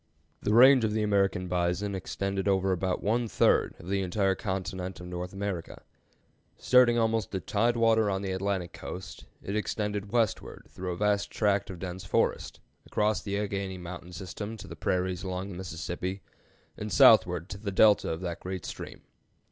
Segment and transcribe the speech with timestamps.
[0.41, 4.99] The range of the American bison extended over about one third of the entire continent
[4.99, 5.83] of North America.
[6.57, 11.29] Starting almost at tide water on the Atlantic coast, it extended westward through a vast
[11.29, 16.23] tract of dense forest, across the Alleghany Mountain system to the prairies along the Mississippi,
[16.77, 19.01] and southward to the Delta of that great stream.